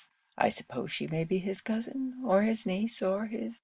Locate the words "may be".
1.05-1.37